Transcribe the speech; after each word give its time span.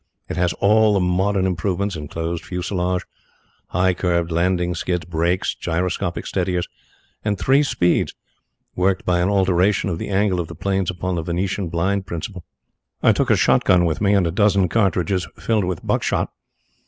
It 0.27 0.35
has 0.35 0.51
all 0.53 0.95
the 0.95 0.99
modern 0.99 1.45
improvements 1.45 1.95
enclosed 1.95 2.43
fuselage, 2.43 3.03
high 3.67 3.93
curved 3.93 4.31
landing 4.31 4.73
skids, 4.73 5.05
brakes, 5.05 5.53
gyroscopic 5.53 6.25
steadiers, 6.25 6.67
and 7.23 7.37
three 7.37 7.61
speeds, 7.61 8.15
worked 8.75 9.05
by 9.05 9.19
an 9.19 9.29
alteration 9.29 9.91
of 9.91 9.99
the 9.99 10.09
angle 10.09 10.39
of 10.39 10.47
the 10.47 10.55
planes 10.55 10.89
upon 10.89 11.13
the 11.13 11.21
Venetian 11.21 11.69
blind 11.69 12.07
principle. 12.07 12.43
I 13.03 13.11
took 13.11 13.29
a 13.29 13.35
shot 13.35 13.63
gun 13.63 13.85
with 13.85 14.01
me 14.01 14.15
and 14.15 14.25
a 14.25 14.31
dozen 14.31 14.69
cartridges 14.69 15.27
filled 15.37 15.65
with 15.65 15.85
buck 15.85 16.01
shot. 16.01 16.31